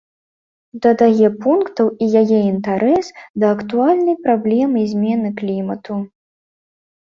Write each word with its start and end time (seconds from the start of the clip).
Дадае 0.85 1.27
пунктаў 1.43 1.87
і 2.05 2.07
яе 2.21 2.39
інтарэс 2.53 3.11
да 3.45 3.53
актуальнай 3.59 4.19
праблемы 4.25 4.89
змены 4.95 5.29
клімату. 5.45 6.03